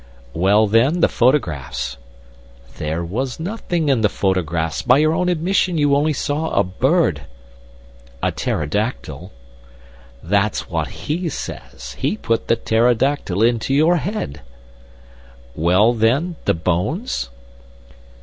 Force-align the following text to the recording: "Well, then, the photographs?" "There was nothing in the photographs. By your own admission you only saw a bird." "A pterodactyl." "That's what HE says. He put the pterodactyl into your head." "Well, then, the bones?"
"Well, 0.33 0.65
then, 0.65 1.01
the 1.01 1.07
photographs?" 1.07 1.97
"There 2.77 3.03
was 3.05 3.39
nothing 3.39 3.87
in 3.87 4.01
the 4.01 4.09
photographs. 4.09 4.81
By 4.81 4.97
your 4.97 5.13
own 5.13 5.29
admission 5.29 5.77
you 5.77 5.95
only 5.95 6.11
saw 6.11 6.49
a 6.49 6.63
bird." 6.63 7.27
"A 8.23 8.31
pterodactyl." 8.31 9.31
"That's 10.23 10.67
what 10.67 10.87
HE 10.87 11.29
says. 11.29 11.91
He 11.99 12.17
put 12.17 12.47
the 12.47 12.55
pterodactyl 12.55 13.43
into 13.43 13.75
your 13.75 13.97
head." 13.97 14.41
"Well, 15.53 15.93
then, 15.93 16.35
the 16.45 16.55
bones?" 16.55 17.29